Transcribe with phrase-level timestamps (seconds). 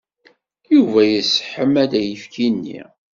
[0.73, 2.81] Yuba yesseḥma-d ayefki-nni.